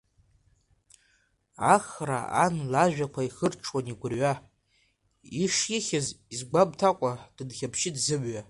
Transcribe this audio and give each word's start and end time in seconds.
Ахра 1.75 2.19
ан 2.43 2.55
лажәақәа 2.71 3.21
ихырҽуан 3.23 3.85
игәырҩа, 3.91 4.33
ишихьыз 5.43 6.07
изгәамҭакәа, 6.33 7.11
дынхьаԥшит 7.35 7.95
зымҩа. 8.05 8.39